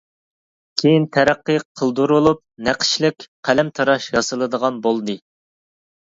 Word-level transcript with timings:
كېيىن 0.81 1.03
تەرەققىي 1.17 1.57
قىلدۇرۇلۇپ، 1.81 2.41
نەقىشلىك 2.67 3.25
قەلەمتىراش 3.49 4.07
ياسىلىدىغان 4.15 4.81
بولدى. 4.87 5.17